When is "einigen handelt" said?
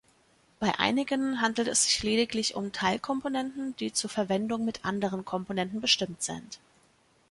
0.79-1.67